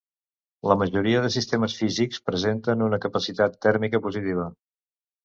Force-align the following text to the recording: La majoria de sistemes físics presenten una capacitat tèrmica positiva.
La 0.69 0.77
majoria 0.81 1.19
de 1.25 1.29
sistemes 1.35 1.75
físics 1.81 2.23
presenten 2.29 2.81
una 2.87 2.99
capacitat 3.05 3.61
tèrmica 3.67 4.01
positiva. 4.07 4.49